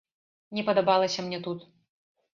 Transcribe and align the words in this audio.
Не 0.59 0.63
падабалася 0.69 1.19
мне 1.29 1.39
тут. 1.49 1.59